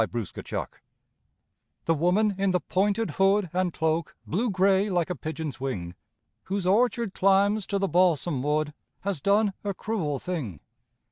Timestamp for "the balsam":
7.77-8.41